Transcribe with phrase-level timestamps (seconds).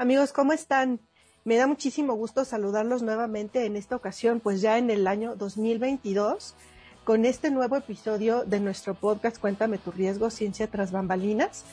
[0.00, 1.00] Amigos, ¿cómo están?
[1.44, 6.54] Me da muchísimo gusto saludarlos nuevamente en esta ocasión, pues ya en el año 2022,
[7.02, 11.64] con este nuevo episodio de nuestro podcast Cuéntame tu riesgo, ciencia tras bambalinas,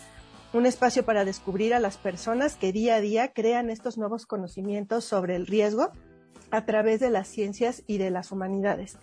[0.53, 5.05] un espacio para descubrir a las personas que día a día crean estos nuevos conocimientos
[5.05, 5.91] sobre el riesgo
[6.49, 8.97] a través de las ciencias y de las humanidades.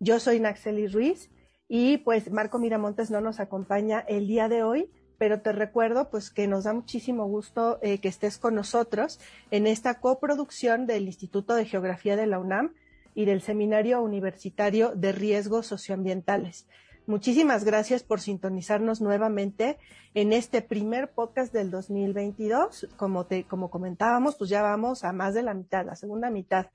[0.00, 1.30] Yo soy Naxeli Ruiz
[1.68, 6.30] y pues Marco Miramontes no nos acompaña el día de hoy, pero te recuerdo pues
[6.30, 11.54] que nos da muchísimo gusto eh, que estés con nosotros en esta coproducción del Instituto
[11.54, 12.74] de Geografía de la UNAM
[13.14, 16.66] y del Seminario Universitario de Riesgos Socioambientales.
[17.06, 19.78] Muchísimas gracias por sintonizarnos nuevamente
[20.14, 22.88] en este primer podcast del 2022.
[22.96, 26.66] Como te, como comentábamos, pues ya vamos a más de la mitad, la segunda mitad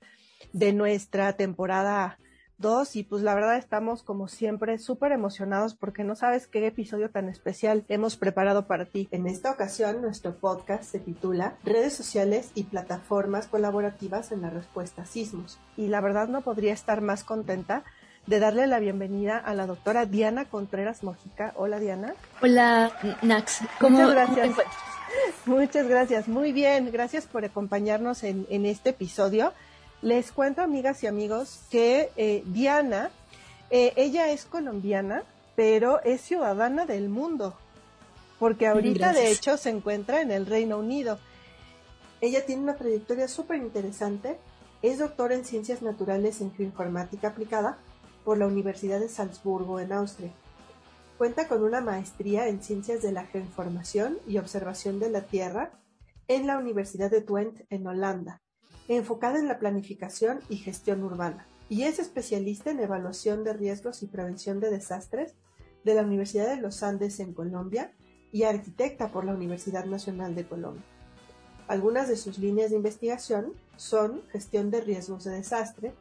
[0.54, 2.18] de nuestra temporada
[2.62, 7.10] dos y pues la verdad estamos como siempre súper emocionados porque no sabes qué episodio
[7.10, 9.08] tan especial hemos preparado para ti.
[9.10, 15.02] En esta ocasión nuestro podcast se titula Redes sociales y plataformas colaborativas en la respuesta
[15.02, 17.84] a sismos y la verdad no podría estar más contenta
[18.26, 21.52] de darle la bienvenida a la doctora Diana Contreras Mojica.
[21.56, 22.14] Hola Diana.
[22.40, 23.60] Hola Nax.
[23.80, 24.56] ¿Cómo, Muchas gracias.
[25.46, 26.28] Muchas gracias.
[26.28, 26.90] Muy bien.
[26.92, 29.52] Gracias por acompañarnos en, en este episodio.
[30.02, 33.12] Les cuento, amigas y amigos, que eh, Diana,
[33.70, 35.22] eh, ella es colombiana,
[35.54, 37.54] pero es ciudadana del mundo,
[38.40, 41.20] porque ahorita de hecho se encuentra en el Reino Unido.
[42.20, 44.38] Ella tiene una trayectoria súper interesante,
[44.82, 47.78] es doctora en Ciencias Naturales en Geoinformática Aplicada
[48.24, 50.32] por la Universidad de Salzburgo, en Austria.
[51.16, 55.70] Cuenta con una maestría en Ciencias de la Geoinformación y Observación de la Tierra
[56.26, 58.41] en la Universidad de Twente, en Holanda
[58.96, 64.06] enfocada en la planificación y gestión urbana, y es especialista en evaluación de riesgos y
[64.06, 65.34] prevención de desastres
[65.84, 67.92] de la Universidad de los Andes en Colombia
[68.30, 70.84] y arquitecta por la Universidad Nacional de Colombia.
[71.68, 75.94] Algunas de sus líneas de investigación son gestión de riesgos de desastre,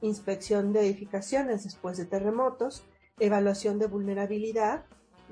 [0.00, 2.84] inspección de edificaciones después de terremotos,
[3.18, 4.84] evaluación de vulnerabilidad,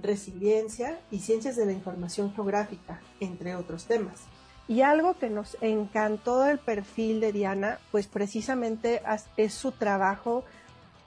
[0.02, 4.22] resiliencia y ciencias de la información geográfica, entre otros temas.
[4.68, 9.00] Y algo que nos encantó del perfil de Diana, pues precisamente
[9.36, 10.44] es su trabajo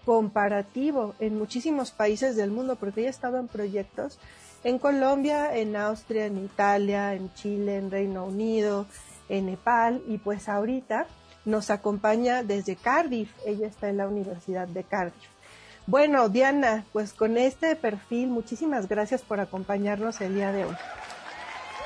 [0.05, 4.17] comparativo en muchísimos países del mundo, porque ella ha estado en proyectos
[4.63, 8.85] en Colombia, en Austria, en Italia, en Chile, en Reino Unido,
[9.29, 11.07] en Nepal, y pues ahorita
[11.45, 15.23] nos acompaña desde Cardiff, ella está en la Universidad de Cardiff.
[15.87, 20.75] Bueno, Diana, pues con este perfil, muchísimas gracias por acompañarnos el día de hoy.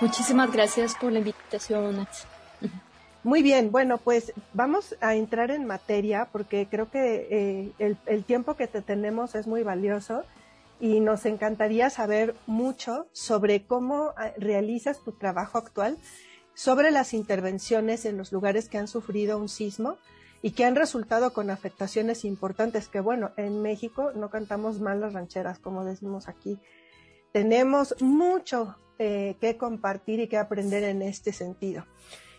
[0.03, 2.05] Muchísimas gracias por la invitación.
[3.23, 8.55] Muy bien, bueno, pues vamos a entrar en materia porque creo que eh, el, tiempo
[8.55, 10.25] que te tenemos es muy valioso
[10.81, 15.97] y nos encantaría saber mucho sobre cómo ah, realizas tu trabajo actual,
[16.53, 19.97] sobre las intervenciones en los lugares que han sufrido un sismo
[20.41, 25.13] y que han resultado con afectaciones importantes, que bueno, en México no cantamos mal las
[25.13, 26.59] rancheras, como decimos aquí.
[27.31, 31.85] Tenemos mucho eh, que compartir y que aprender en este sentido.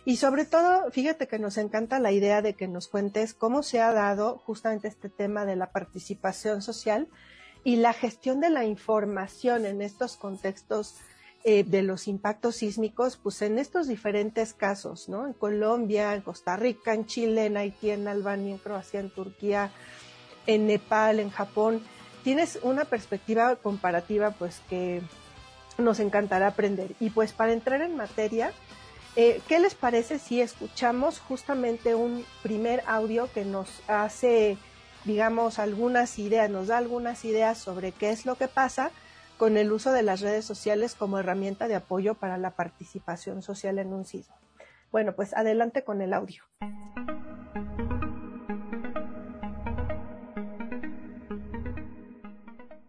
[0.05, 3.81] Y sobre todo, fíjate que nos encanta la idea de que nos cuentes cómo se
[3.81, 7.07] ha dado justamente este tema de la participación social
[7.63, 10.95] y la gestión de la información en estos contextos
[11.43, 15.25] eh, de los impactos sísmicos, pues en estos diferentes casos, ¿no?
[15.25, 19.71] En Colombia, en Costa Rica, en Chile, en Haití, en Albania, en Croacia, en Turquía,
[20.45, 21.81] en Nepal, en Japón.
[22.23, 25.01] Tienes una perspectiva comparativa, pues que
[25.77, 26.95] nos encantará aprender.
[26.99, 28.51] Y pues para entrar en materia,
[29.15, 34.57] eh, ¿qué les parece si escuchamos justamente un primer audio que nos hace,
[35.05, 38.91] digamos, algunas ideas, nos da algunas ideas sobre qué es lo que pasa
[39.37, 43.79] con el uso de las redes sociales como herramienta de apoyo para la participación social
[43.79, 44.35] en un sismo?
[44.91, 46.43] Bueno, pues adelante con el audio.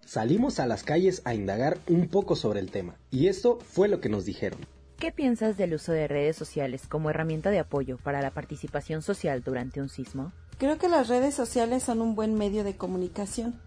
[0.07, 4.01] Salimos a las calles a indagar un poco sobre el tema, y esto fue lo
[4.01, 4.61] que nos dijeron.
[5.01, 9.43] ¿Qué piensas del uso de redes sociales como herramienta de apoyo para la participación social
[9.43, 10.33] durante un sismo?
[10.59, 13.61] Creo que las redes sociales son un buen medio de comunicación.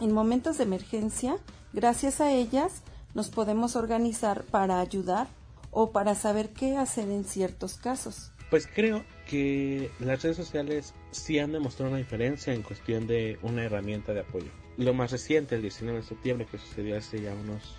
[0.00, 1.36] En momentos de emergencia,
[1.72, 2.82] gracias a ellas,
[3.14, 5.28] nos podemos organizar para ayudar
[5.70, 8.32] o para saber qué hacer en ciertos casos.
[8.50, 13.62] Pues creo que las redes sociales sí han demostrado una diferencia en cuestión de una
[13.62, 14.50] herramienta de apoyo.
[14.76, 17.76] Lo más reciente, el 19 de septiembre, que sucedió hace ya unos,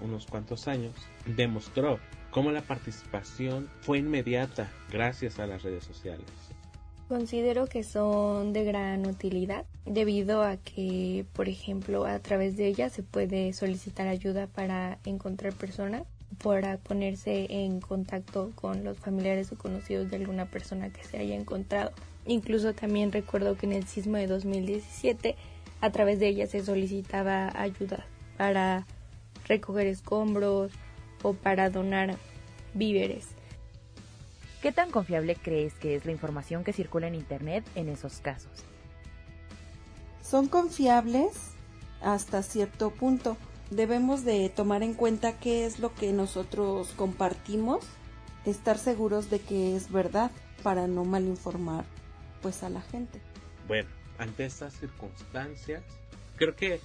[0.00, 0.94] unos cuantos años,
[1.24, 1.98] demostró
[2.30, 6.26] cómo la participación fue inmediata gracias a las redes sociales.
[7.08, 12.92] Considero que son de gran utilidad debido a que, por ejemplo, a través de ellas
[12.92, 16.02] se puede solicitar ayuda para encontrar personas,
[16.42, 21.36] para ponerse en contacto con los familiares o conocidos de alguna persona que se haya
[21.36, 21.92] encontrado.
[22.26, 25.36] Incluso también recuerdo que en el sismo de 2017
[25.80, 28.06] a través de ellas se solicitaba ayuda
[28.36, 28.86] para
[29.46, 30.72] recoger escombros
[31.22, 32.16] o para donar
[32.74, 33.28] víveres.
[34.62, 38.64] ¿Qué tan confiable crees que es la información que circula en Internet en esos casos?
[40.22, 41.52] Son confiables
[42.00, 43.36] hasta cierto punto.
[43.70, 47.84] Debemos de tomar en cuenta qué es lo que nosotros compartimos,
[48.44, 50.30] estar seguros de que es verdad
[50.62, 51.84] para no malinformar
[52.42, 53.20] pues a la gente.
[53.68, 53.88] Bueno,
[54.18, 55.82] ante estas circunstancias,
[56.36, 56.80] creo que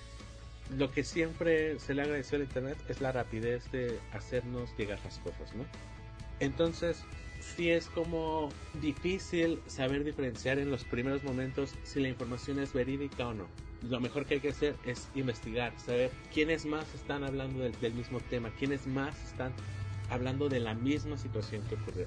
[0.78, 5.20] lo que siempre se le agradeció al Internet es la rapidez de hacernos llegar las
[5.20, 5.66] cosas, ¿no?
[6.40, 7.04] Entonces,
[7.42, 8.50] sí es como
[8.82, 13.48] difícil saber diferenciar en los primeros momentos si la información es verídica o no.
[13.90, 18.20] Lo mejor que hay que hacer es investigar, saber quiénes más están hablando del, mismo
[18.20, 19.54] tema, quiénes más están
[20.10, 22.06] hablando de la misma situación que ocurrió,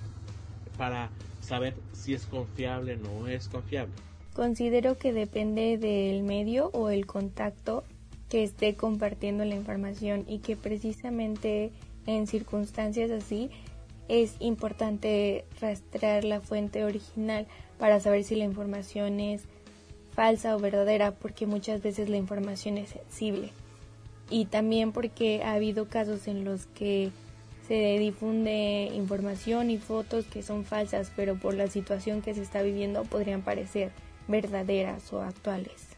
[0.78, 1.10] para
[1.40, 3.92] saber si es confiable o no es confiable.
[4.34, 7.84] Considero que depende del medio o el contacto
[8.28, 11.70] que esté compartiendo la información y que precisamente
[12.06, 13.48] en circunstancias así
[14.08, 17.46] es importante rastrear la fuente original
[17.78, 19.44] para saber si la información es
[20.10, 23.50] falsa o verdadera, porque muchas veces la información es sensible.
[24.30, 27.12] Y también porque ha habido casos en los que
[27.68, 32.62] se difunde información y fotos que son falsas, pero por la situación que se está
[32.62, 33.92] viviendo podrían parecer
[34.28, 35.94] verdaderas o actuales.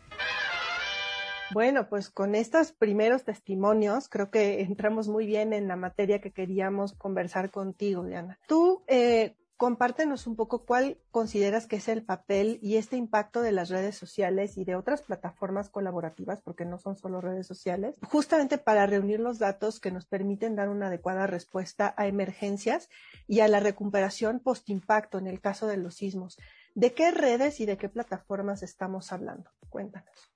[1.52, 6.32] Bueno, pues con estos primeros testimonios creo que entramos muy bien en la materia que
[6.32, 8.38] queríamos conversar contigo, Diana.
[8.48, 13.52] Tú eh, compártenos un poco cuál consideras que es el papel y este impacto de
[13.52, 18.58] las redes sociales y de otras plataformas colaborativas, porque no son solo redes sociales, justamente
[18.58, 22.88] para reunir los datos que nos permiten dar una adecuada respuesta a emergencias
[23.26, 26.38] y a la recuperación post-impacto en el caso de los sismos.
[26.76, 29.50] ¿De qué redes y de qué plataformas estamos hablando?
[29.70, 30.30] Cuéntanos.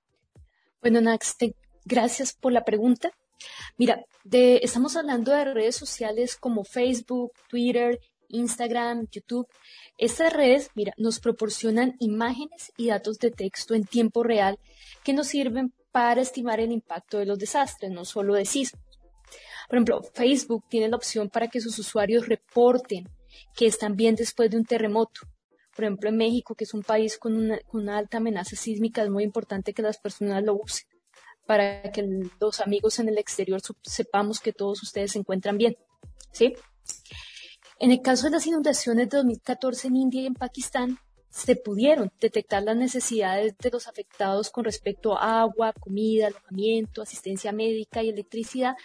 [0.81, 1.37] Bueno, Nax,
[1.85, 3.11] gracias por la pregunta.
[3.77, 7.99] Mira, estamos hablando de redes sociales como Facebook, Twitter,
[8.29, 9.47] Instagram, YouTube.
[9.99, 14.57] Estas redes, mira, nos proporcionan imágenes y datos de texto en tiempo real
[15.03, 18.81] que nos sirven para estimar el impacto de los desastres, no solo de sismos.
[19.69, 23.07] Por ejemplo, Facebook tiene la opción para que sus usuarios reporten
[23.55, 25.21] que están bien después de un terremoto
[25.81, 27.35] por ejemplo, en México, que es un país con
[27.73, 30.87] una, alta amenaza sísmica, es muy importante que las personas lo usen
[31.47, 32.07] para que
[32.39, 35.75] los amigos en el exterior sepamos que todos ustedes se encuentran bien.
[36.31, 36.53] ¿sí?
[37.79, 40.99] En el caso de las inundaciones de 2014 en India y en Pakistán,
[41.31, 47.51] se pudieron detectar las necesidades de los afectados con respecto a agua, comida, alojamiento, asistencia
[47.51, 48.75] médica y electricidad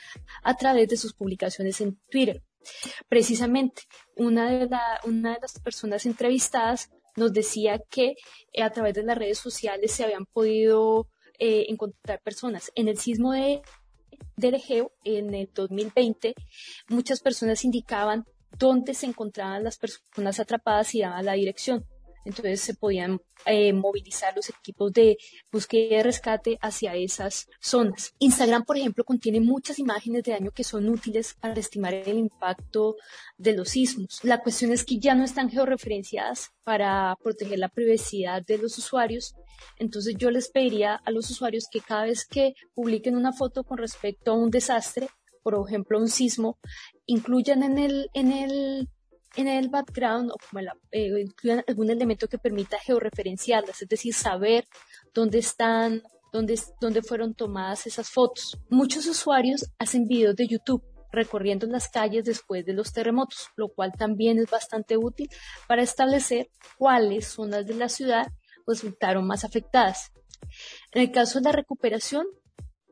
[0.43, 2.43] a través de sus publicaciones en Twitter.
[3.09, 3.83] Precisamente,
[4.17, 8.15] una de, las personas entrevistadas nos decía que
[8.53, 11.09] eh, a través de las redes sociales se habían podido
[11.39, 12.71] eh, encontrar personas.
[12.75, 13.63] En el sismo de,
[14.37, 16.35] del Egeo, en el 2020,
[16.89, 18.25] muchas personas indicaban
[18.59, 21.87] dónde se encontraban las personas atrapadas y daban la dirección
[22.27, 25.17] entonces se podían eh, movilizar los equipos de
[25.53, 28.15] búsqueda y rescate hacia esas zonas.
[28.19, 32.97] Instagram, por ejemplo, contiene muchas imágenes de daño que son útiles para estimar el impacto
[33.39, 34.19] de los sismos.
[34.25, 39.37] La cuestión es que ya no están georreferenciadas para proteger la privacidad de los usuarios.
[39.79, 43.79] Entonces yo les pediría a los usuarios que cada vez que publiquen una foto con
[43.79, 45.09] respecto a un desastre,
[45.45, 46.59] por ejemplo un sismo,
[47.07, 48.89] incluyan en el, en el
[49.37, 54.67] en el background o como eh, incluyan algún elemento que permita georreferenciarlas, es decir, saber
[55.15, 56.03] dónde están,
[56.33, 58.59] dónde, dónde fueron tomadas esas fotos.
[58.69, 63.93] Muchos usuarios hacen videos de YouTube recorriendo las calles después de los terremotos, lo cual
[63.97, 65.29] también es bastante útil
[65.67, 68.27] para establecer cuáles zonas de la ciudad
[68.67, 70.13] resultaron más afectadas.
[70.93, 72.27] En el caso de la recuperación,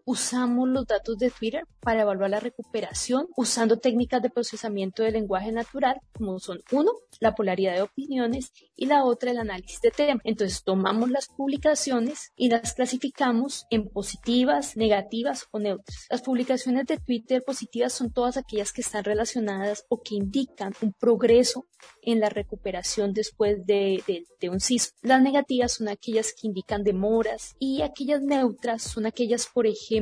[0.05, 5.53] usamos los datos de Twitter para evaluar la recuperación usando técnicas de procesamiento de lenguaje
[5.53, 10.21] natural, como son uno, la polaridad de opiniones y la otra, el análisis de tema.
[10.25, 16.07] Entonces tomamos las publicaciones y las clasificamos en positivas, negativas o neutras.
[16.11, 20.93] Las publicaciones de Twitter positivas son todas aquellas que están relacionadas o que indican un
[20.93, 21.67] progreso
[22.03, 24.03] en la recuperación después de,
[24.51, 24.97] un sismo.
[25.03, 29.94] Las negativas son aquellas que indican demoras y aquellas neutras son aquellas, por ejemplo,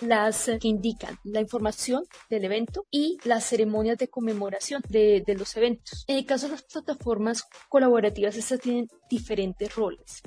[0.00, 5.56] las que indican la información del evento y las ceremonias de conmemoración de, de los
[5.56, 6.04] eventos.
[6.06, 10.22] En el caso de las plataformas colaborativas, estas tienen diferentes roles.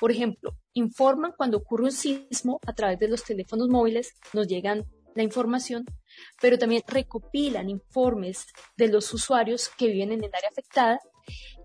[0.00, 4.86] Por ejemplo, informan cuando ocurre un sismo a través de los teléfonos móviles, nos llegan
[5.14, 5.84] la información,
[6.40, 8.46] pero también recopilan informes
[8.76, 11.00] de los usuarios que viven en el área afectada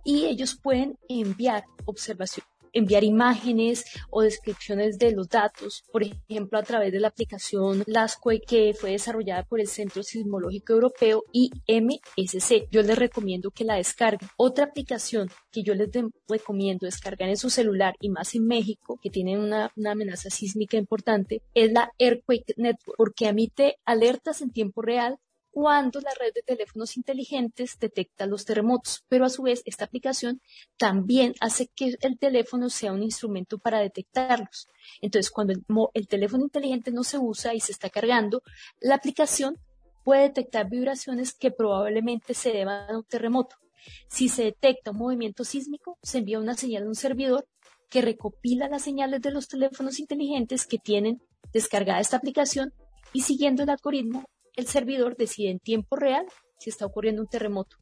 [0.03, 6.63] y ellos pueden enviar observaciones enviar imágenes o descripciones de los datos, por ejemplo, a
[6.63, 12.67] través de la aplicación LASCOE que fue desarrollada por el Centro Sismológico Europeo y MSC.
[12.71, 14.29] Yo les recomiendo que la descarguen.
[14.37, 15.89] Otra aplicación que yo les
[16.27, 20.77] recomiendo descargar en su celular y más en México, que tiene una, una amenaza sísmica
[20.77, 25.19] importante, es la Earthquake Network, porque emite alertas en tiempo real
[25.53, 30.41] cuando la red de teléfonos inteligentes detecta los terremotos, pero a su vez esta aplicación
[30.77, 34.67] también hace que el teléfono sea un instrumento para detectarlos.
[34.99, 35.53] Entonces, cuando
[35.93, 38.41] el, teléfono inteligente no se usa y se está cargando,
[38.81, 39.59] la aplicación
[40.03, 43.55] puede detectar vibraciones que probablemente se deban a un terremoto.
[44.09, 47.47] Si se detecta un movimiento sísmico, se envía una señal a un servidor
[47.91, 51.21] que recopila las señales de los teléfonos inteligentes que tienen
[51.53, 52.73] descargada esta aplicación
[53.13, 56.25] y siguiendo el algoritmo el servidor decide en tiempo real
[56.59, 57.77] si está ocurriendo un terremoto.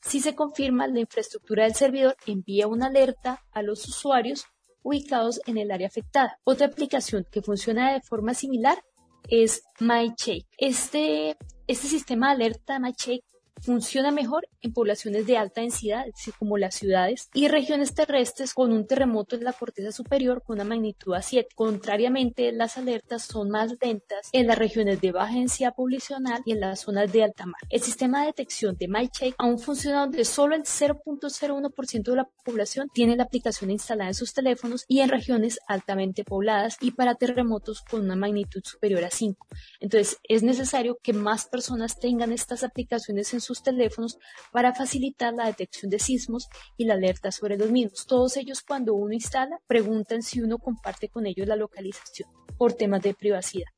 [0.00, 4.44] Si se confirma, la infraestructura del servidor envía una alerta a los usuarios
[4.82, 6.38] ubicados en el área afectada.
[6.44, 8.82] Otra aplicación que funciona de forma similar
[9.28, 10.46] es MyChake.
[10.58, 13.24] Este, este sistema de alerta MyChake
[13.62, 16.04] funciona mejor en poblaciones de alta densidad,
[16.38, 20.64] como las ciudades, y regiones terrestres con un terremoto en la corteza superior con una
[20.64, 21.48] magnitud a 7.
[21.54, 26.60] Contrariamente, las alertas son más lentas en las regiones de baja densidad poblacional y en
[26.60, 27.60] las zonas de alta mar.
[27.70, 32.88] El sistema de detección de MyCheck aún funciona donde solo el 0.01% de la población
[32.92, 37.82] tiene la aplicación instalada en sus teléfonos y en regiones altamente pobladas y para terremotos
[37.82, 39.46] con una magnitud superior a 5.
[39.80, 44.18] Entonces, es necesario que más personas tengan estas aplicaciones en sus teléfonos
[44.52, 48.06] para facilitar la detección de sismos y la alerta sobre los mismos.
[48.06, 53.02] Todos ellos cuando uno instala preguntan si uno comparte con ellos la localización por temas
[53.02, 53.68] de privacidad.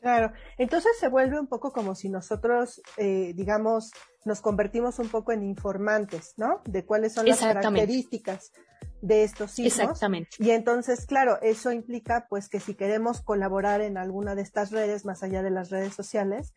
[0.00, 3.90] Claro, entonces se vuelve un poco como si nosotros, eh, digamos,
[4.26, 6.60] nos convertimos un poco en informantes, ¿no?
[6.66, 8.52] De cuáles son las características
[9.00, 9.80] de estos sismos.
[9.80, 10.30] Exactamente.
[10.38, 15.06] Y entonces, claro, eso implica pues que si queremos colaborar en alguna de estas redes,
[15.06, 16.52] más allá de las redes sociales,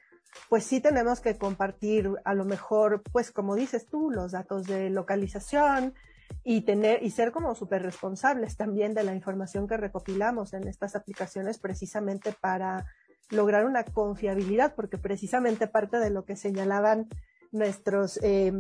[0.50, 4.89] pues sí tenemos que compartir a lo mejor, pues como dices tú, los datos de
[4.89, 5.93] localización
[6.43, 10.96] y tener y ser como súper responsables también de la información que recopilamos en estas
[10.96, 12.86] aplicaciones precisamente para
[13.29, 17.07] lograr una confiabilidad, porque precisamente parte de lo que señalaban
[17.51, 18.51] nuestros eh,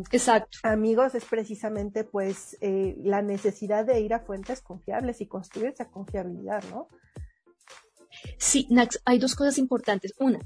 [0.63, 5.89] amigos es precisamente pues eh, la necesidad de ir a fuentes confiables y construir esa
[5.89, 6.87] confiabilidad, ¿no?
[8.37, 10.13] Sí, Nax, hay dos cosas importantes.
[10.19, 10.39] Una,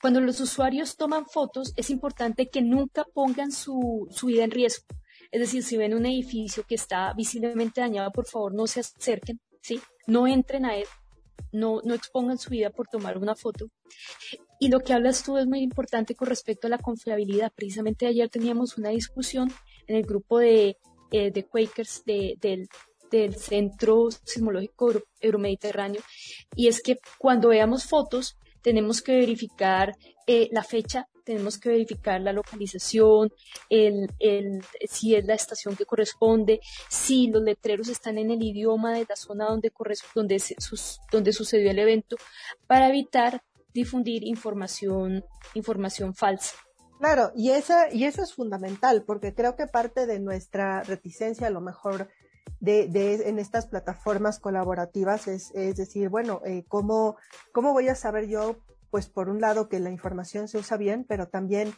[0.00, 4.86] cuando los usuarios toman fotos, es importante que nunca pongan su, vida en riesgo.
[5.30, 9.40] Es decir, si ven un edificio que está visiblemente dañado, por favor no se acerquen,
[9.60, 9.80] ¿sí?
[10.06, 10.86] No entren a él,
[11.52, 13.66] no, no expongan su vida por tomar una foto.
[14.58, 17.52] Y lo que hablas tú es muy importante con respecto a la confiabilidad.
[17.54, 19.52] Precisamente ayer teníamos una discusión
[19.86, 20.78] en el grupo de,
[21.10, 22.68] eh, de Quakers de, del
[23.10, 26.02] del Centro Sismológico Euromediterráneo,
[26.54, 29.94] y es que cuando veamos fotos tenemos que verificar
[30.26, 33.32] eh, la fecha, tenemos que verificar la localización,
[33.68, 38.92] el, el, si es la estación que corresponde, si los letreros están en el idioma
[38.92, 39.72] de la zona donde,
[40.14, 40.42] donde,
[41.10, 42.16] donde sucedió el evento,
[42.66, 43.42] para evitar
[43.74, 46.56] difundir información, información falsa.
[46.98, 51.50] Claro, y, esa, y eso es fundamental, porque creo que parte de nuestra reticencia a
[51.50, 52.08] lo mejor
[52.60, 57.16] de, de, en estas plataformas colaborativas es, es decir, bueno, eh, ¿cómo,
[57.52, 58.56] ¿cómo voy a saber yo,
[58.90, 61.74] pues por un lado, que la información se usa bien, pero también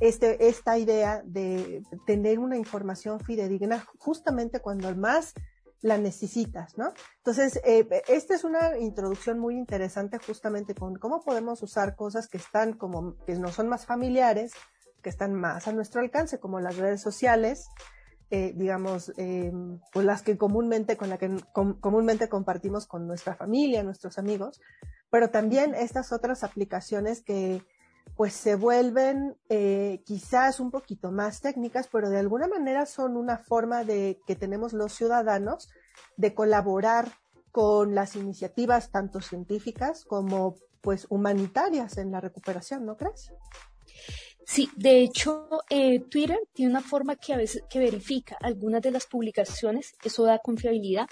[0.00, 5.34] este, esta idea de tener una información fidedigna justamente cuando más
[5.82, 6.92] la necesitas, ¿no?
[7.18, 12.38] Entonces, eh, esta es una introducción muy interesante justamente con cómo podemos usar cosas que
[12.38, 14.52] están como, que no son más familiares,
[15.02, 17.66] que están más a nuestro alcance, como las redes sociales,
[18.34, 19.52] eh, digamos, eh,
[19.92, 24.58] pues las que comúnmente, con la que comúnmente compartimos con nuestra familia, nuestros amigos,
[25.10, 27.62] pero también estas otras aplicaciones que
[28.16, 33.36] pues se vuelven eh, quizás un poquito más técnicas, pero de alguna manera son una
[33.36, 35.68] forma de que tenemos los ciudadanos
[36.16, 37.12] de colaborar
[37.50, 43.30] con las iniciativas tanto científicas como pues humanitarias en la recuperación, ¿no crees?
[44.52, 48.90] Sí, de hecho, eh, Twitter tiene una forma que a veces que verifica algunas de
[48.90, 51.06] las publicaciones, eso da confiabilidad,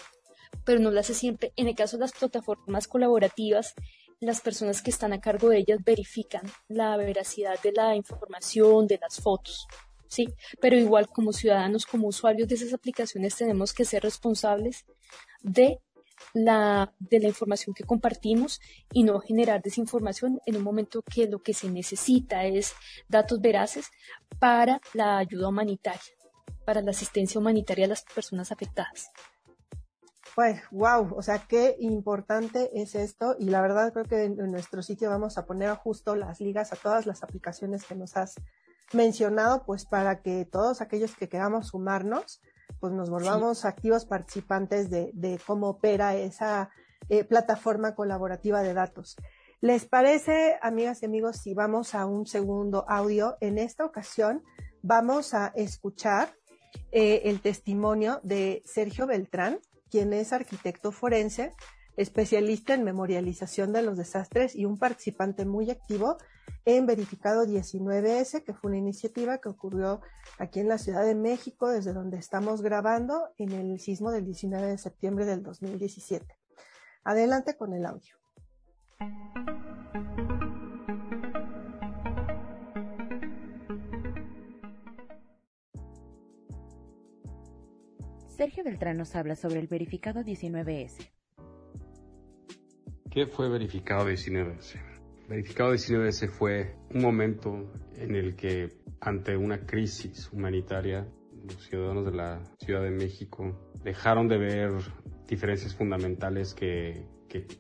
[0.63, 1.51] pero no lo hace siempre.
[1.57, 3.73] En el caso de las plataformas colaborativas,
[4.21, 8.99] las personas que están a cargo de ellas verifican la veracidad de la información, de
[9.01, 9.67] las fotos.
[10.07, 10.29] Sí,
[10.61, 14.85] pero igual como ciudadanos, como usuarios de esas aplicaciones, tenemos que ser responsables
[15.41, 15.81] de
[16.35, 18.61] la, de la información que compartimos
[18.93, 22.75] y no generar desinformación en un momento que lo que se necesita es
[23.09, 23.91] datos veraces
[24.39, 26.01] para la ayuda humanitaria,
[26.65, 29.11] para la asistencia humanitaria a las personas afectadas.
[30.35, 34.83] Pues, wow, o sea, qué importante es esto y la verdad creo que en, nuestro
[34.83, 38.37] sitio vamos a poner justo las ligas a todas las aplicaciones que nos has
[38.93, 42.41] mencionado, pues para que todos aquellos que queramos sumarnos,
[42.81, 46.71] pues nos volvamos activos participantes de, cómo opera esa
[47.09, 49.17] eh, plataforma colaborativa de datos.
[49.61, 53.37] ¿Les parece, amigas y amigos, si vamos a un segundo audio?
[53.41, 54.43] En esta ocasión
[54.83, 56.35] vamos a escuchar
[56.93, 59.59] eh, el testimonio de Sergio Beltrán,
[59.91, 61.53] quien es arquitecto forense,
[62.01, 66.17] especialista en memorialización de los desastres y un participante muy activo
[66.65, 70.01] en Verificado 19S, que fue una iniciativa que ocurrió
[70.39, 74.67] aquí en la Ciudad de México, desde donde estamos grabando en el sismo del 19
[74.67, 76.39] de septiembre del 2017.
[77.05, 78.15] Adelante con el audio.
[88.29, 91.11] Sergio Beltrán nos habla sobre el verificado 19S.
[93.11, 94.81] ¿Qué fue verificado 19S?
[95.29, 98.69] Verificado 19S fue un momento en el que
[99.01, 101.09] ante una crisis humanitaria
[101.43, 104.71] los ciudadanos de la Ciudad de México dejaron de ver
[105.27, 107.05] diferencias fundamentales que,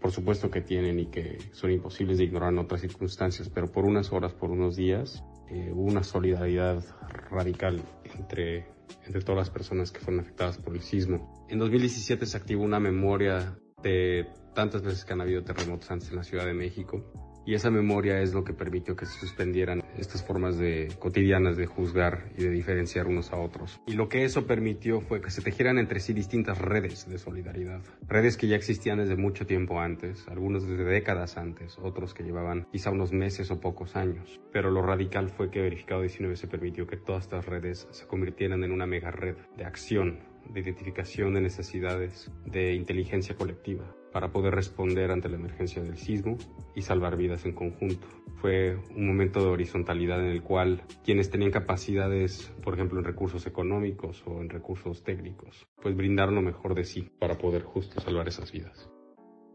[0.00, 3.84] por supuesto que tienen y que son imposibles de ignorar en otras circunstancias, pero por
[3.84, 6.84] unas horas, por unos días, eh, una solidaridad
[7.28, 7.82] radical
[8.16, 8.68] entre,
[9.04, 11.44] entre todas las personas que fueron afectadas por el sismo.
[11.48, 16.16] En 2017 se activó una memoria de tantas veces que han habido terremotos antes en
[16.16, 17.04] la Ciudad de México
[17.46, 21.66] y esa memoria es lo que permitió que se suspendieran estas formas de, cotidianas de
[21.66, 23.80] juzgar y de diferenciar unos a otros.
[23.86, 27.80] Y lo que eso permitió fue que se tejieran entre sí distintas redes de solidaridad.
[28.06, 32.66] Redes que ya existían desde mucho tiempo antes, algunos desde décadas antes, otros que llevaban
[32.70, 34.40] quizá unos meses o pocos años.
[34.52, 38.64] Pero lo radical fue que Verificado 19 se permitió que todas estas redes se convirtieran
[38.64, 44.54] en una mega red de acción, de identificación de necesidades, de inteligencia colectiva para poder
[44.54, 46.36] responder ante la emergencia del sismo
[46.74, 48.06] y salvar vidas en conjunto.
[48.40, 53.46] Fue un momento de horizontalidad en el cual quienes tenían capacidades, por ejemplo, en recursos
[53.46, 58.28] económicos o en recursos técnicos, pues brindaron lo mejor de sí para poder justo salvar
[58.28, 58.90] esas vidas.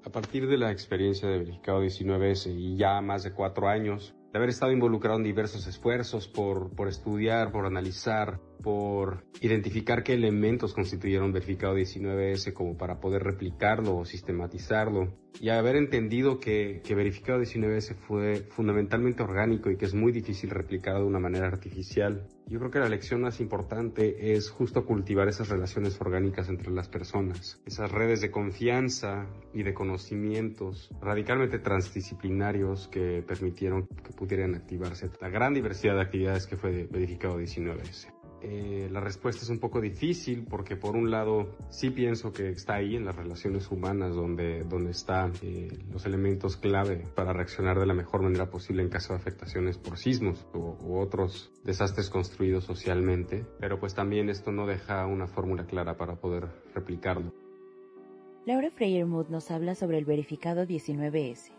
[0.06, 4.38] A partir de la experiencia de Verificado 19S y ya más de cuatro años, de
[4.38, 10.74] haber estado involucrado en diversos esfuerzos por, por estudiar, por analizar, por identificar qué elementos
[10.74, 17.40] constituyeron verificado 19S como para poder replicarlo o sistematizarlo y haber entendido que, que verificado
[17.42, 22.28] 19S fue fundamentalmente orgánico y que es muy difícil replicar de una manera artificial.
[22.48, 26.90] Yo creo que la lección más importante es justo cultivar esas relaciones orgánicas entre las
[26.90, 35.12] personas, esas redes de confianza y de conocimientos radicalmente transdisciplinarios que permitieron que pudieran activarse
[35.22, 38.15] la gran diversidad de actividades que fue verificado 19S.
[38.42, 42.76] Eh, la respuesta es un poco difícil porque por un lado sí pienso que está
[42.76, 47.86] ahí en las relaciones humanas donde, donde están eh, los elementos clave para reaccionar de
[47.86, 53.46] la mejor manera posible en caso de afectaciones por sismos u, otros desastres construidos socialmente,
[53.60, 57.34] pero pues también esto no deja una fórmula clara para poder replicarlo.
[58.46, 61.52] Laura Freyermuth nos habla sobre el verificado 19S.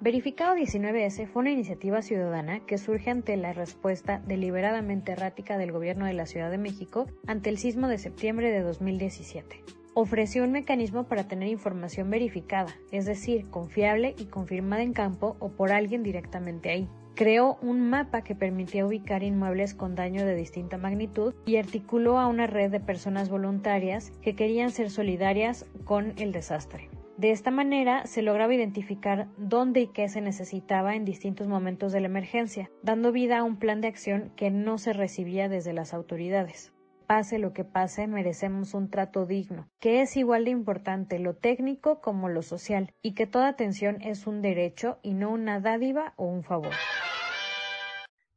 [0.00, 6.06] Verificado 19S fue una iniciativa ciudadana que surge ante la respuesta deliberadamente errática del gobierno
[6.06, 9.64] de la Ciudad de México ante el sismo de septiembre de 2017.
[9.94, 15.48] Ofreció un mecanismo para tener información verificada, es decir, confiable y confirmada en campo o
[15.48, 16.88] por alguien directamente ahí.
[17.16, 22.28] Creó un mapa que permitía ubicar inmuebles con daño de distinta magnitud y articuló a
[22.28, 26.88] una red de personas voluntarias que querían ser solidarias con el desastre.
[27.18, 31.98] De esta manera se lograba identificar dónde y qué se necesitaba en distintos momentos de
[31.98, 35.94] la emergencia, dando vida a un plan de acción que no se recibía desde las
[35.94, 36.72] autoridades.
[37.08, 42.00] pase lo que pase, merecemos un trato digno, que es igual de importante lo técnico
[42.00, 46.26] como lo social, y que toda atención es un derecho y no una dádiva o
[46.26, 46.74] un favor.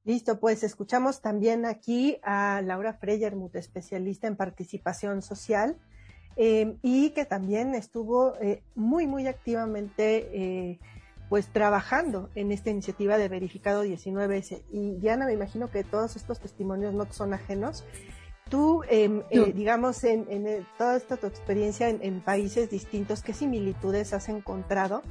[0.03, 5.77] Listo, pues escuchamos también aquí a Laura Freyermuth, especialista en participación social,
[6.37, 10.79] eh, y que también estuvo eh, muy, muy activamente eh,
[11.29, 14.63] pues trabajando en esta iniciativa de verificado 19S.
[14.71, 17.85] Y Diana, me imagino que todos estos testimonios no son ajenos.
[18.49, 19.23] Tú, em,
[19.55, 20.25] digamos, en,
[20.77, 25.03] toda esta tu experiencia en, países distintos, ¿qué similitudes has encontrado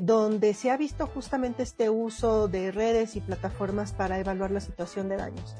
[0.00, 5.10] donde se ha visto justamente este uso de redes y plataformas para evaluar la situación
[5.10, 5.54] de daños?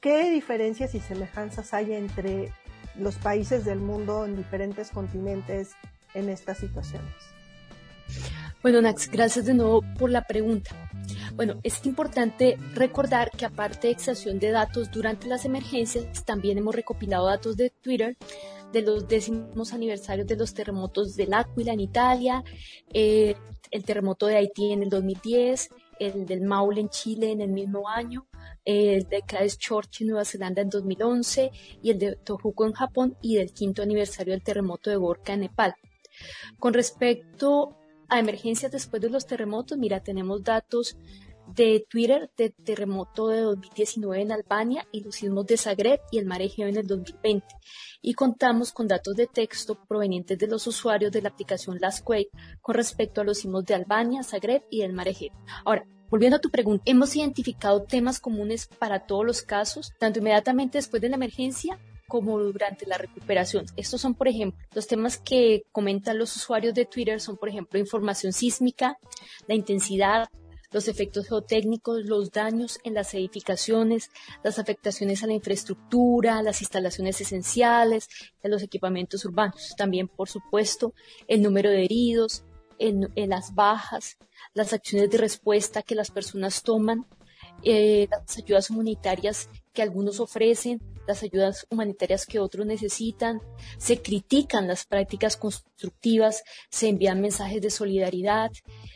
[0.00, 2.52] ¿Qué diferencias y semejanzas hay entre
[2.98, 5.70] los países del mundo en diferentes continentes
[6.14, 7.14] en estas situaciones.
[8.62, 10.70] Bueno, Nax, gracias de nuevo por la pregunta.
[11.34, 16.74] Bueno, es importante recordar que aparte de extracción de datos durante las emergencias, también hemos
[16.74, 18.16] recopilado datos de Twitter
[18.72, 22.44] de los décimos aniversarios de los terremotos del Aquila en Italia,
[22.92, 23.36] eh,
[23.70, 27.88] el terremoto de Haití en el 2010, el del Maule en Chile en el mismo
[27.88, 28.26] año,
[28.64, 31.50] el de Christchurch en Nueva Zelanda en 2011
[31.82, 35.40] y el de Tohoku en Japón y del quinto aniversario del terremoto de Gorka en
[35.40, 35.74] Nepal.
[36.58, 37.76] Con respecto
[38.08, 40.96] a emergencias después de los terremotos, mira, tenemos datos
[41.54, 46.26] de Twitter del terremoto de 2019 en Albania y los sismos de Zagreb y el
[46.26, 47.46] mar Egeo en el 2020.
[48.02, 52.30] Y contamos con datos de texto provenientes de los usuarios de la aplicación LastQuake
[52.60, 55.32] con respecto a los sismos de Albania, Zagreb y el mar Egeo.
[55.64, 60.78] Ahora, Volviendo a tu pregunta, hemos identificado temas comunes para todos los casos, tanto inmediatamente
[60.78, 63.66] después de la emergencia como durante la recuperación.
[63.76, 67.78] Estos son, por ejemplo, los temas que comentan los usuarios de Twitter son, por ejemplo,
[67.78, 68.98] información sísmica,
[69.46, 70.28] la intensidad,
[70.70, 74.10] los efectos geotécnicos, los daños en las edificaciones,
[74.42, 78.08] las afectaciones a la infraestructura, las instalaciones esenciales,
[78.44, 79.74] a los equipamientos urbanos.
[79.76, 80.92] También, por supuesto,
[81.26, 82.44] el número de heridos,
[82.78, 84.18] en, las bajas,
[84.54, 87.06] las acciones de respuesta que las personas toman,
[87.62, 93.40] eh, las ayudas humanitarias que algunos ofrecen, las ayudas humanitarias que otros necesitan,
[93.78, 98.50] se critican las prácticas constructivas, se envían mensajes de solidaridad,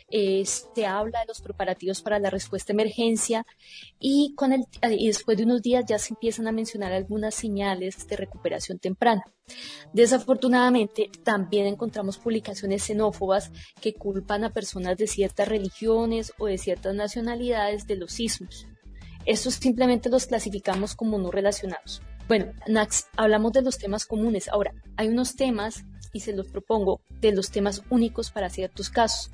[0.09, 3.45] eh, se habla de los preparativos para la respuesta emergencia
[3.99, 8.07] y, con el, y después de unos días ya se empiezan a mencionar algunas señales
[8.07, 9.23] de recuperación temprana.
[9.91, 16.93] Desafortunadamente, también encontramos publicaciones xenófobas que culpan a personas de ciertas religiones o de ciertas
[16.93, 18.67] nacionalidades de los sismos.
[19.25, 22.01] Estos simplemente los clasificamos como no relacionados.
[22.27, 24.47] Bueno, Nax, hablamos de los temas comunes.
[24.49, 29.31] Ahora, hay unos temas, y se los propongo, de los temas únicos para ciertos casos.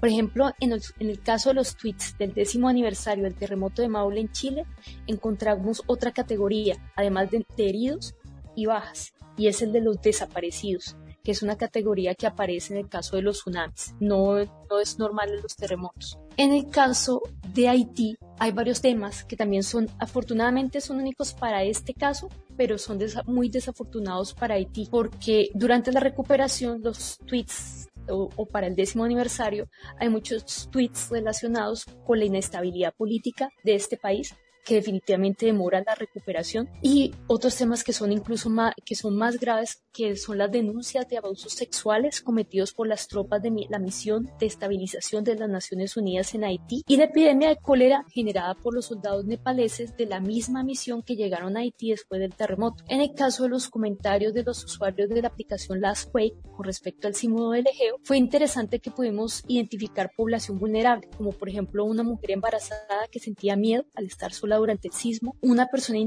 [0.00, 4.20] Por ejemplo, en el, caso de los tweets del décimo aniversario del terremoto de Maule
[4.20, 4.66] en Chile,
[5.06, 8.14] encontramos otra categoría, además de heridos
[8.54, 12.80] y bajas, y es el de los desaparecidos que es una categoría que aparece en
[12.80, 16.18] el caso de los tsunamis, no, no es normal en los terremotos.
[16.36, 17.22] En el caso
[17.54, 22.78] de Haití hay varios temas que también son, afortunadamente son únicos para este caso, pero
[22.78, 28.76] son muy desafortunados para Haití, porque durante la recuperación los tweets o, o, para el
[28.76, 29.68] décimo aniversario,
[29.98, 35.94] hay muchos tweets relacionados con la inestabilidad política de este país que definitivamente demora la
[35.94, 40.50] recuperación y otros temas que son incluso más, que son más graves, que son las
[40.50, 45.48] denuncias de abusos sexuales cometidos por las tropas de la misión de estabilización de las
[45.48, 50.06] Naciones Unidas en Haití y la epidemia de cólera generada por los soldados nepaleses de
[50.06, 52.84] la misma misión que llegaron a Haití después del terremoto.
[52.88, 57.06] En el caso de los comentarios de los usuarios de la aplicación LastQuake con respecto
[57.06, 62.02] al símbolo del Egeo, fue interesante que pudimos identificar población vulnerable, como por ejemplo una
[62.02, 65.98] mujer embarazada que sentía miedo al estar sola durante el sismo, una persona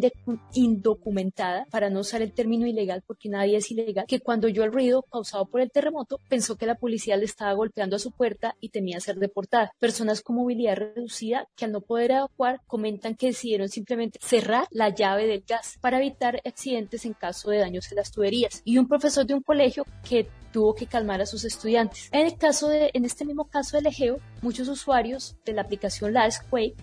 [0.53, 4.71] indocumentada, para no usar el término ilegal porque nadie es ilegal, que cuando oyó el
[4.71, 8.55] ruido causado por el terremoto pensó que la policía le estaba golpeando a su puerta
[8.59, 9.71] y temía ser deportada.
[9.79, 14.89] Personas con movilidad reducida que al no poder evacuar comentan que decidieron simplemente cerrar la
[14.89, 18.61] llave del gas para evitar accidentes en caso de daños en las tuberías.
[18.63, 22.09] Y un profesor de un colegio que tuvo que calmar a sus estudiantes.
[22.11, 26.13] En el caso de, en este mismo caso del Egeo, muchos usuarios de la aplicación
[26.49, 26.75] Quake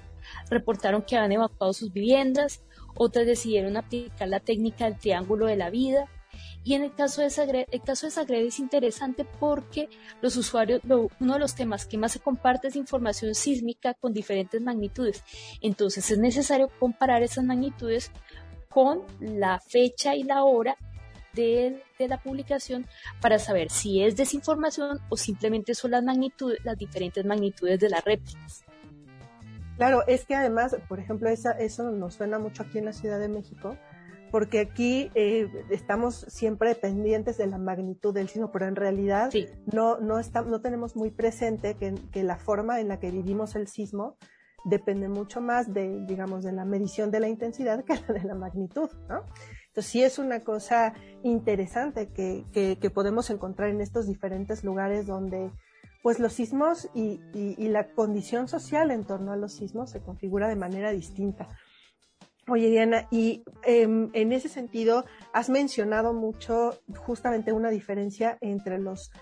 [0.51, 2.65] reportaron que habían evacuado sus viviendas,
[2.97, 6.09] otras decidieron aplicar la técnica del triángulo de la vida.
[6.65, 9.89] Y en el caso de Zagreb, el caso de Zagreb es interesante porque
[10.23, 14.61] los usuarios, uno de los temas que más se comparte es información sísmica con diferentes
[14.61, 15.23] magnitudes.
[15.61, 18.11] Entonces es necesario comparar esas magnitudes
[18.71, 20.77] con la fecha y la hora
[21.35, 22.87] de, de, la publicación
[23.21, 28.05] para saber si es desinformación o simplemente son las magnitudes, las diferentes magnitudes de las
[28.05, 28.65] réplicas.
[29.77, 33.19] Claro, es que además, por ejemplo, esa, eso nos suena mucho aquí en la Ciudad
[33.19, 33.77] de México,
[34.31, 39.33] porque aquí eh, estamos siempre pendientes de la magnitud del sismo, pero en realidad
[39.73, 43.55] no, no, está, no tenemos muy presente que, que, la forma en la que vivimos
[43.55, 44.17] el sismo
[44.65, 48.91] depende mucho más de, digamos, de la medición de la intensidad que de la magnitud,
[49.09, 49.25] ¿no?
[49.69, 55.07] Entonces sí es una cosa interesante que, que, que podemos encontrar en estos diferentes lugares
[55.07, 55.51] donde
[56.05, 60.49] pues los sismos y, y, la condición social en torno a los sismos se configura
[60.49, 61.49] de manera distinta.
[62.47, 69.13] Oye, Diana, y em, en ese sentido, has mencionado mucho justamente una diferencia entre los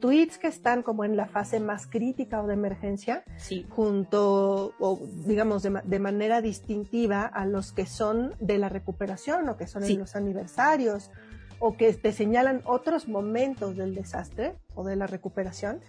[0.00, 3.22] tweets que están como en la fase más crítica o de emergencia,
[3.68, 9.66] junto, o digamos, de, manera distintiva a los que son de la recuperación o que
[9.66, 11.10] son en los aniversarios
[11.58, 15.82] o que te señalan otros momentos del desastre o de la recuperación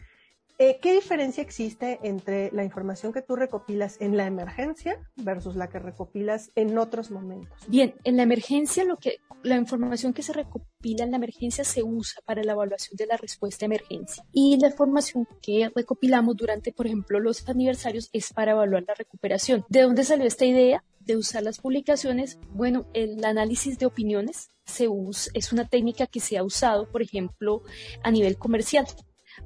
[0.62, 5.70] eh, ¿Qué diferencia existe entre la información que tú recopilas en la emergencia versus la
[5.70, 7.60] que recopilas en otros momentos?
[7.68, 11.82] Bien, en la emergencia lo que la información que se recopila en la emergencia se
[11.82, 16.72] usa para la evaluación de la respuesta a emergencia y la información que recopilamos durante,
[16.72, 19.66] por ejemplo, los aniversarios es para evaluar la recuperación.
[19.68, 20.84] ¿De dónde salió esta idea?
[21.00, 26.20] de usar las publicaciones, bueno, el análisis de opiniones se usa, es una técnica que
[26.20, 27.64] se ha usado, por ejemplo,
[28.04, 28.86] a nivel comercial.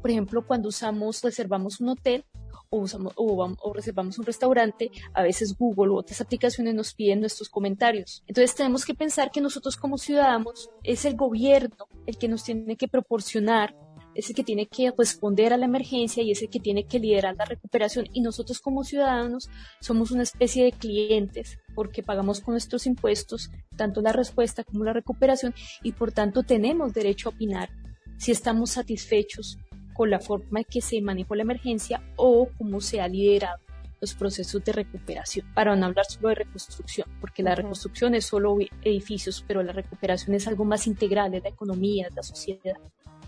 [0.01, 2.25] Por ejemplo, cuando usamos, reservamos un hotel
[2.69, 7.49] o, usamos, o, reservamos un restaurante, a veces Google u otras aplicaciones nos piden nuestros
[7.49, 8.23] comentarios.
[8.27, 12.75] Entonces tenemos que pensar que nosotros como ciudadanos es el gobierno el que nos tiene
[12.75, 13.75] que proporcionar
[14.15, 16.99] es el que tiene que responder a la emergencia y es el que tiene que
[16.99, 18.07] liderar la recuperación.
[18.13, 19.49] Y nosotros como ciudadanos
[19.81, 24.93] somos una especie de clientes porque pagamos con nuestros impuestos tanto la respuesta como la
[24.93, 25.53] recuperación
[25.83, 27.69] y por tanto tenemos derecho a opinar
[28.17, 29.57] si estamos satisfechos
[29.95, 33.59] con la forma en que se manejó la emergencia o cómo se ha liderado
[34.01, 38.57] los procesos de recuperación, para no hablar solo de reconstrucción, porque la reconstrucción es solo
[38.83, 42.77] edificios, pero la recuperación es algo más integral de la economía, de la sociedad.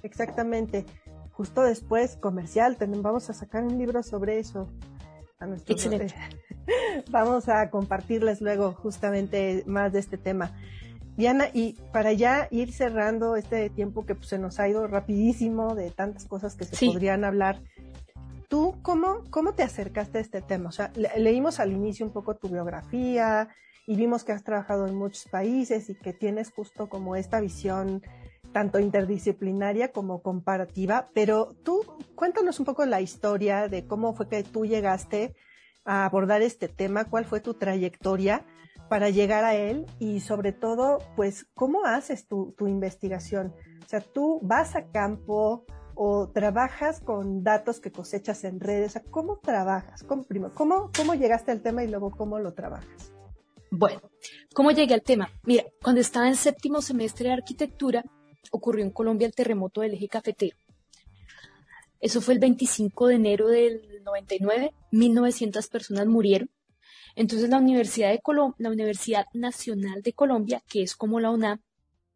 [0.03, 0.86] Exactamente.
[1.32, 4.69] Justo después, comercial, vamos a sacar un libro sobre eso.
[5.67, 6.15] Excelente.
[7.12, 10.51] Vamos a compartirles luego justamente más de este tema.
[11.17, 15.73] Diana, y para ya ir cerrando este tiempo que pues, se nos ha ido rapidísimo
[15.73, 17.60] de tantas cosas que se podrían hablar,
[18.47, 20.69] ¿tú cómo, cómo te acercaste a este tema?
[20.69, 23.49] O sea, leímos al inicio un poco tu biografía
[23.88, 28.03] y vimos que has trabajado en muchos países y que tienes justo como esta visión
[28.53, 31.82] tanto interdisciplinaria como comparativa, pero tú
[32.13, 35.36] cuéntanos un poco la historia de cómo fue que tú llegaste
[35.84, 38.45] a abordar este tema, cuál fue tu trayectoria
[38.89, 43.54] para llegar a él y sobre todo, pues, ¿cómo haces tu, investigación?
[43.86, 48.91] O sea, tú vas a campo o trabajas con datos que cosechas en redes.
[48.91, 50.04] O sea, ¿cómo trabajas?
[50.04, 53.13] ¿Cómo, ¿cómo, ¿Cómo llegaste al tema y luego cómo lo trabajas?
[53.71, 54.02] Bueno,
[54.54, 55.30] ¿cómo llegué al tema?
[55.43, 58.04] Mira, cuando estaba en séptimo semestre de arquitectura,
[58.52, 60.56] ocurrió en Colombia el terremoto del eje cafetero.
[62.00, 66.50] Eso fue el 25 de enero del 99, 1900 personas murieron
[67.17, 71.60] entonces la Universidad, Nacional de Colombia, que es como la UNAM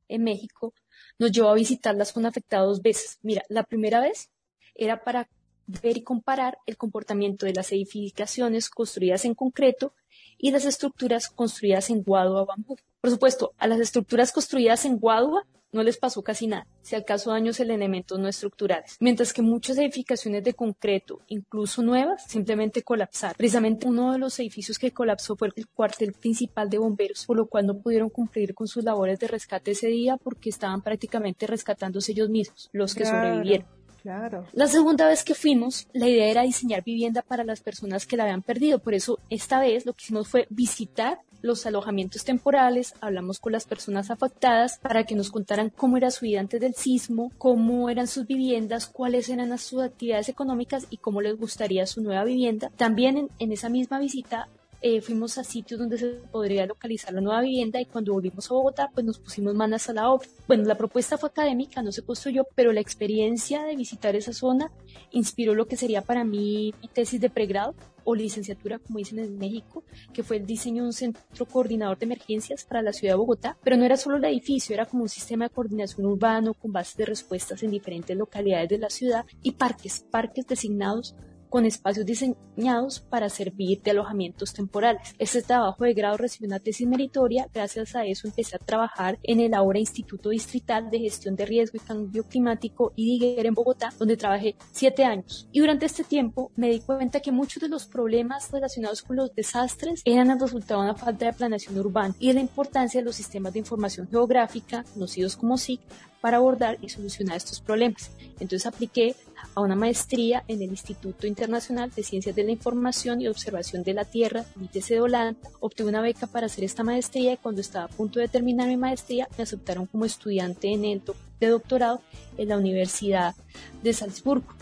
[0.07, 0.75] en México,
[1.17, 3.17] nos llevó a visitar la zona afectada dos veces.
[3.23, 4.29] Mira, la primera vez
[4.75, 5.27] era para
[5.65, 9.95] ver y comparar el comportamiento de las edificaciones construidas en concreto
[10.37, 12.75] y las estructuras construidas en guadua bambú.
[13.01, 17.31] Por supuesto, a las estructuras construidas en guadua no les pasó casi nada, si acaso
[17.31, 23.35] daños en elementos no estructurales, mientras que muchas edificaciones de concreto, incluso nuevas, simplemente colapsaron.
[23.37, 27.47] Precisamente uno de los edificios que colapsó fue el cuartel principal de bomberos, por lo
[27.47, 32.11] cual no pudieron cumplir con sus labores de rescate ese día porque estaban prácticamente rescatándose
[32.11, 33.67] ellos mismos, los que sobrevivieron.
[34.01, 34.47] Claro.
[34.53, 38.23] La segunda vez que fuimos, la idea era diseñar vivienda para las personas que la
[38.23, 38.79] habían perdido.
[38.79, 43.65] Por eso, esta vez lo que hicimos fue visitar los alojamientos temporales, hablamos con las
[43.65, 48.07] personas afectadas para que nos contaran cómo era su vida antes del sismo, cómo eran
[48.07, 52.71] sus viviendas, cuáles eran sus actividades económicas y cómo les gustaría su nueva vivienda.
[52.77, 54.47] También en, esa misma visita
[54.81, 58.53] eh, fuimos a sitios donde se podría localizar la nueva vivienda y cuando volvimos a
[58.53, 60.27] Bogotá pues nos pusimos manos a la obra.
[60.47, 64.71] Bueno, la propuesta fue académica, no se construyó, pero la experiencia de visitar esa zona
[65.11, 69.37] inspiró lo que sería para mí mi tesis de pregrado o licenciatura, como dicen en
[69.37, 69.83] México,
[70.13, 73.57] que fue el diseño de un centro coordinador de emergencias para la ciudad de Bogotá,
[73.63, 76.97] pero no era solo el edificio, era como un sistema de coordinación urbano con bases
[76.97, 81.15] de respuestas en diferentes localidades de la ciudad y parques, parques designados
[81.51, 85.13] con espacios diseñados para servir de alojamientos temporales.
[85.19, 87.47] Este trabajo de grado recibió una tesis meritoria.
[87.53, 91.77] Gracias a eso empecé a trabajar en el ahora Instituto Distrital de Gestión de Riesgo
[91.77, 95.47] y Cambio Climático IDIGER en Bogotá, donde trabajé siete años.
[95.51, 99.35] Y durante este tiempo me di cuenta que muchos de los problemas relacionados con los
[99.35, 103.05] desastres eran el resultado de una falta de planeación urbana y de la importancia de
[103.05, 105.81] los sistemas de información geográfica, conocidos como SIC,
[106.21, 108.11] para abordar y solucionar estos problemas.
[108.39, 109.15] Entonces apliqué
[109.55, 113.93] a una maestría en el Instituto Internacional de Ciencias de la Información y Observación de
[113.93, 115.49] la Tierra, ITC de Holanda.
[115.59, 118.77] Obtuve una beca para hacer esta maestría y cuando estaba a punto de terminar mi
[118.77, 121.01] maestría me aceptaron como estudiante en
[121.39, 122.01] de doctorado
[122.37, 123.35] en la Universidad
[123.81, 124.53] de Salzburgo.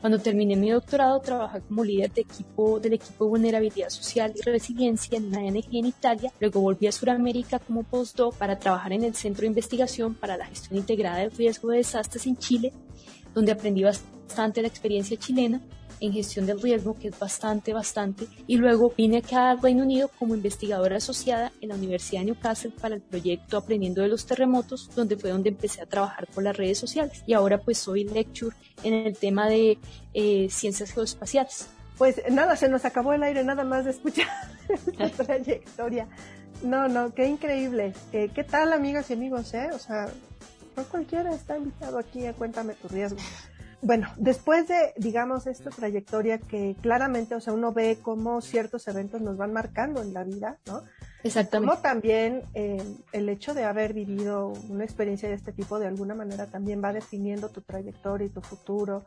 [0.00, 4.42] Cuando terminé mi doctorado, trabajé como líder de equipo, del equipo de vulnerabilidad social y
[4.42, 6.32] resiliencia en una ONG en Italia.
[6.38, 10.46] Luego volví a Sudamérica como postdoc para trabajar en el Centro de Investigación para la
[10.46, 12.72] Gestión Integrada del Riesgo de Desastres en Chile,
[13.34, 15.60] donde aprendí bastante la experiencia chilena
[16.00, 18.26] en gestión del riesgo, que es bastante, bastante.
[18.46, 22.72] Y luego vine acá al Reino Unido como investigadora asociada en la Universidad de Newcastle
[22.80, 26.56] para el proyecto Aprendiendo de los Terremotos, donde fue donde empecé a trabajar por las
[26.56, 27.22] redes sociales.
[27.26, 29.78] Y ahora pues soy lecture en el tema de
[30.14, 31.68] eh, ciencias geoespaciales.
[31.96, 34.28] Pues nada, se nos acabó el aire nada más de escuchar
[34.98, 36.06] la trayectoria.
[36.62, 37.92] No, no, qué increíble.
[38.12, 39.52] Eh, ¿Qué tal, amigas y amigos?
[39.54, 39.70] Eh?
[39.72, 40.08] O sea,
[40.76, 43.18] no cualquiera está invitado aquí a Cuéntame tu riesgo
[43.80, 49.20] bueno, después de, digamos, esta trayectoria que claramente, o sea, uno ve cómo ciertos eventos
[49.20, 50.82] nos van marcando en la vida, ¿no?
[51.22, 51.70] Exactamente.
[51.70, 56.14] Como también eh, el hecho de haber vivido una experiencia de este tipo de alguna
[56.14, 59.04] manera también va definiendo tu trayectoria y tu futuro.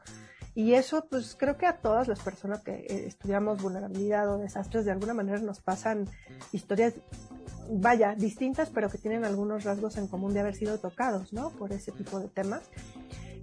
[0.56, 4.86] Y eso, pues creo que a todas las personas que eh, estudiamos vulnerabilidad o desastres,
[4.86, 6.08] de alguna manera nos pasan
[6.54, 6.94] historias,
[7.70, 11.50] vaya, distintas, pero que tienen algunos rasgos en común de haber sido tocados, ¿no?
[11.52, 12.62] Por ese tipo de temas.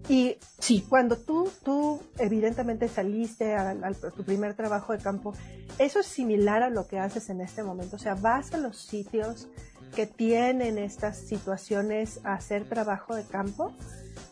[0.08, 0.84] Y sí.
[0.88, 5.34] cuando tú, tú evidentemente saliste a, tu primer trabajo de campo,
[5.78, 7.96] ¿eso es similar a lo que haces en este momento?
[7.96, 9.48] O sea, vas a los sitios
[9.94, 13.72] que tienen estas situaciones a hacer trabajo de campo.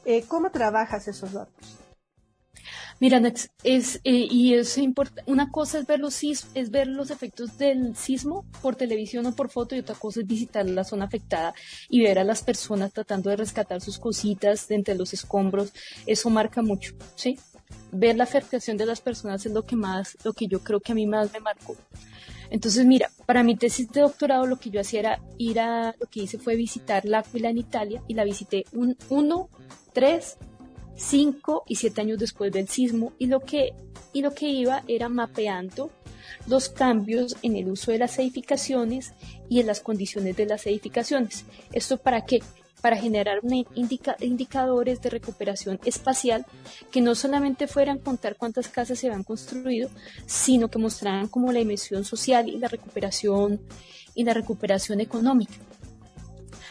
[0.05, 1.79] Eh, ¿Cómo trabajas esos datos?
[2.99, 3.21] Mira,
[3.63, 4.79] es, eh, y es
[5.27, 9.51] una cosa es ver, los es ver los efectos del sismo por televisión o por
[9.51, 11.55] foto y otra cosa es visitar la zona afectada
[11.91, 15.75] y ver a las personas tratando de rescatar sus cositas de entre los escombros.
[16.07, 17.39] Eso marca mucho, ¿sí?
[17.93, 20.93] Ver la afectación de las personas es lo que más, lo que yo creo que
[20.93, 21.77] a mí más me marcó.
[22.49, 26.07] Entonces, mira, para mi tesis de doctorado lo que yo hacía era ir a, lo
[26.07, 29.51] que hice fue visitar L'Aquila en Italia y la visité un, uno,
[29.93, 30.39] tres,
[30.97, 33.75] cinco y siete años después del sismo y lo que,
[34.13, 35.91] y lo que iba era mapeando
[36.47, 39.13] los cambios en el uso de las edificaciones
[39.49, 41.45] y en las condiciones de las edificaciones.
[41.73, 42.43] ¿Esto para qué?
[42.81, 43.41] Para generar
[44.21, 46.47] indicadores de recuperación espacial
[46.91, 49.89] que no solamente fueran contar cuántas casas se habían construido,
[50.27, 53.61] sino que mostraran como la emisión social y la recuperación
[54.15, 55.55] y la recuperación económica.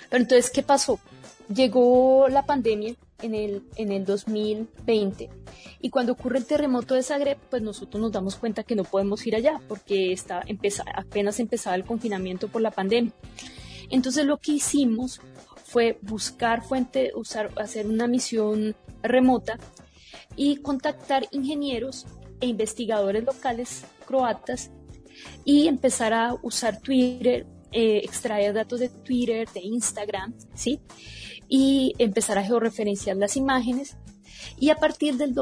[0.09, 0.99] Pero entonces, ¿qué pasó?
[1.53, 5.29] Llegó la pandemia en el, en el 2020.
[5.81, 9.25] Y cuando ocurre el terremoto de Zagreb, pues nosotros nos damos cuenta que no podemos
[9.25, 10.43] ir allá porque está,
[10.95, 13.13] apenas empezaba el confinamiento por la pandemia.
[13.89, 15.21] Entonces lo que hicimos
[15.63, 19.57] fue buscar fuente, usar, hacer una misión remota
[20.35, 22.05] y contactar ingenieros
[22.41, 24.71] e investigadores locales croatas
[25.43, 30.79] y empezar a usar Twitter, eh, extraer datos de Twitter, de Instagram, ¿sí?
[31.47, 33.97] Y empezar a georreferenciar las imágenes
[34.59, 35.35] y a partir del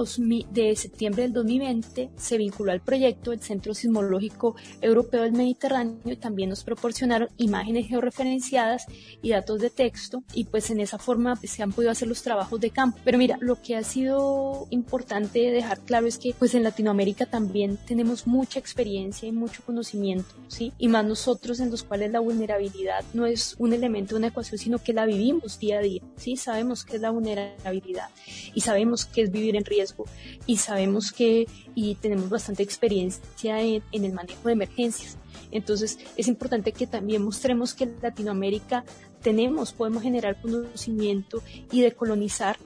[0.52, 6.16] de septiembre del 2020 se vinculó al proyecto el Centro Sismológico Europeo del Mediterráneo y
[6.16, 8.86] también nos proporcionaron imágenes georreferenciadas
[9.22, 12.22] y datos de texto y pues en esa forma pues, se han podido hacer los
[12.22, 13.00] trabajos de campo.
[13.04, 17.78] Pero mira, lo que ha sido importante dejar claro es que pues en Latinoamérica también
[17.86, 20.74] tenemos mucha experiencia y mucho conocimiento, ¿sí?
[20.78, 24.58] Y más nosotros en los cuales la vulnerabilidad no es un elemento de una ecuación,
[24.58, 26.36] sino que la vivimos día a día, ¿sí?
[26.36, 28.10] Sabemos qué es la vulnerabilidad
[28.54, 28.73] y sabemos
[29.06, 30.06] que es vivir en riesgo
[30.46, 35.18] y sabemos que y tenemos bastante experiencia en, el manejo de emergencias.
[35.52, 38.84] Entonces es importante que también mostremos que en Latinoamérica
[39.22, 42.58] tenemos, podemos generar conocimiento y decolonizar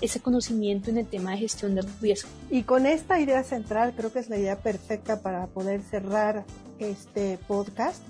[0.00, 2.28] ese conocimiento en el tema de gestión del riesgo.
[2.50, 6.44] Y con esta idea central, creo que es la idea perfecta para poder cerrar
[6.78, 8.02] este podcast.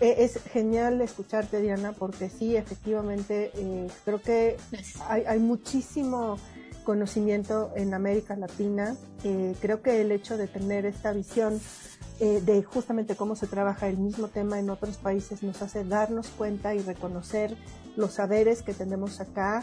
[0.00, 4.56] E, es genial escucharte, Diana, porque sí, efectivamente, eh, creo que
[5.08, 6.38] hay, hay, muchísimo
[6.84, 8.96] conocimiento en América Latina.
[9.24, 11.60] Eh, creo que el hecho de tener esta visión
[12.20, 16.28] eh, de justamente cómo se trabaja el mismo tema en otros países nos hace darnos
[16.28, 17.56] cuenta y reconocer
[17.96, 19.62] los saberes que tenemos acá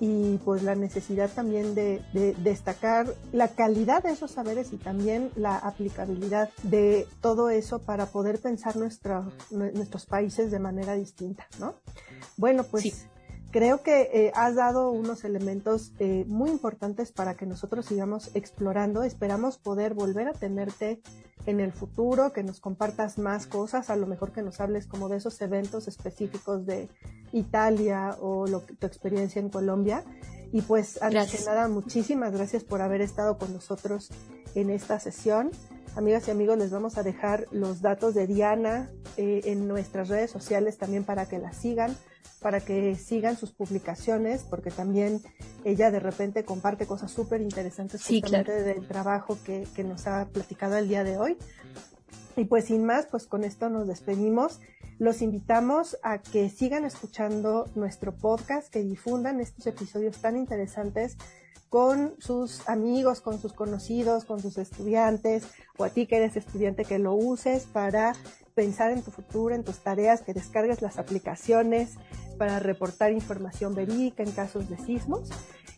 [0.00, 2.02] y pues la necesidad también de,
[2.42, 8.40] destacar la calidad de esos saberes y también la aplicabilidad de todo eso para poder
[8.40, 11.76] pensar nuestros países de manera distinta, ¿no?
[12.36, 13.06] Bueno, pues
[13.54, 19.04] creo que eh, has dado unos elementos eh, muy importantes para que nosotros sigamos explorando.
[19.04, 21.00] Esperamos poder volver a tenerte
[21.46, 25.08] en el futuro, que nos compartas más cosas, a lo mejor que nos hables como
[25.08, 26.88] de esos eventos específicos de
[27.30, 30.02] Italia o lo, tu experiencia en Colombia.
[30.50, 34.10] Y pues, antes que nada, muchísimas gracias por haber estado con nosotros
[34.54, 35.50] en esta sesión.
[35.96, 40.30] Amigas y amigos, les vamos a dejar los datos de Diana eh, en nuestras redes
[40.30, 41.96] sociales también para que la sigan
[42.44, 45.22] para que sigan sus publicaciones, porque también
[45.64, 50.76] ella de repente comparte cosas súper interesantes justamente del trabajo que, que nos ha platicado
[50.76, 51.38] el día de hoy.
[52.36, 54.60] Y pues sin más, pues con esto nos despedimos.
[54.98, 61.16] Los invitamos a que sigan escuchando nuestro podcast, que difundan estos episodios tan interesantes
[61.68, 65.44] con sus amigos, con sus conocidos, con sus estudiantes,
[65.76, 68.14] o a ti que eres estudiante que lo uses para
[68.54, 71.94] pensar en tu futuro, en tus tareas, que descargues las aplicaciones
[72.38, 75.30] para reportar información verídica en casos de sismos.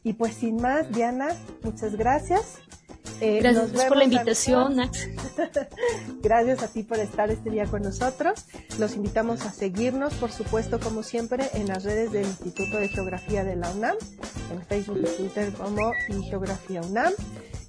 [0.03, 1.29] Y pues sin más, Diana,
[1.63, 2.59] muchas gracias.
[3.21, 4.77] Eh, gracias por la invitación,
[6.23, 8.45] Gracias a ti por estar este día con nosotros.
[8.79, 13.45] Los invitamos a seguirnos, por supuesto, como siempre, en las redes del Instituto de Geografía
[13.45, 13.97] de la UNAM,
[14.53, 15.93] en Facebook y Twitter como
[16.29, 17.13] Geografía UNAM.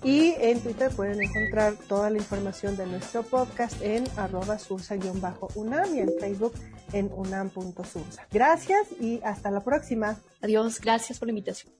[0.03, 5.99] Y en Twitter pueden encontrar toda la información de nuestro podcast en arroba sursa-unam y
[5.99, 6.53] en Facebook
[6.93, 8.27] en unam.sursa.
[8.31, 10.17] Gracias y hasta la próxima.
[10.41, 11.73] Adiós, gracias por la invitación.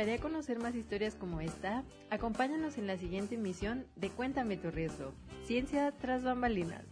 [0.00, 1.84] Gustaría conocer más historias como esta?
[2.08, 5.12] Acompáñanos en la siguiente emisión de Cuéntame tu riesgo.
[5.44, 6.86] Ciencia tras bambalinas.